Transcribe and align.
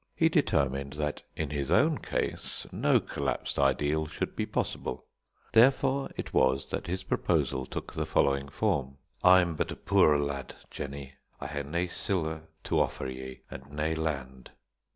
He 0.15 0.29
determined 0.29 0.93
that 0.93 1.21
in 1.35 1.51
his 1.51 1.69
own 1.69 1.99
case 1.99 2.65
no 2.71 2.99
collapsed 2.99 3.59
ideal 3.59 4.07
should 4.07 4.35
be 4.35 4.47
possible. 4.47 5.05
Therefore, 5.53 6.09
it 6.17 6.33
was 6.33 6.71
that 6.71 6.87
his 6.87 7.03
proposal 7.03 7.67
took 7.67 7.93
the 7.93 8.07
following 8.07 8.49
form: 8.49 8.97
"I'm 9.23 9.53
but 9.55 9.71
a 9.71 9.75
puir 9.75 10.17
lad, 10.17 10.55
Jennie; 10.71 11.13
I 11.39 11.45
hae 11.45 11.61
nae 11.61 11.85
siller 11.85 12.49
to 12.63 12.79
offer 12.79 13.05
ye, 13.05 13.41
and 13.51 13.69
nae 13.71 13.93
land." 13.93 14.49